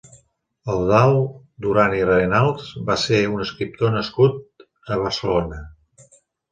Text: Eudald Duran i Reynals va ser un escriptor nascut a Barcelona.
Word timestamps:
Eudald 0.75 1.19
Duran 1.65 1.93
i 1.99 2.01
Reynals 2.11 2.73
va 2.91 2.99
ser 3.05 3.23
un 3.35 3.47
escriptor 3.49 3.97
nascut 4.01 4.69
a 4.97 5.03
Barcelona. 5.07 5.67